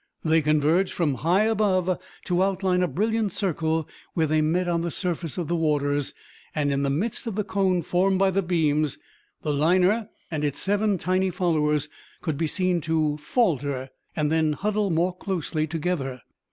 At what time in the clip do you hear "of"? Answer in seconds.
5.37-5.47, 7.27-7.35